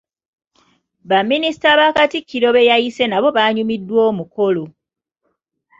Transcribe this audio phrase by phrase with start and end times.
[1.09, 4.63] Baminisita Katikkiro be yayise nabo baanyumiddwa omukolo.